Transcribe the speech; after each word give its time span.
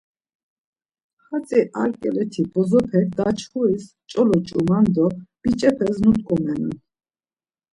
Hatzi 1.27 1.61
ar 1.81 1.91
ǩeleti 2.01 2.43
bozopek 2.51 3.07
daçxuris 3.17 3.85
nç̌olo 3.93 4.37
ç̌uman 4.47 4.85
do 4.95 5.05
biç̌-epes 5.41 5.97
nut̆ǩomelnan. 6.03 6.75